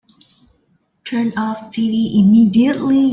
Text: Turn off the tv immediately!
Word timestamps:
Turn 1.05 1.31
off 1.37 1.69
the 1.69 1.69
tv 1.77 2.19
immediately! 2.19 3.05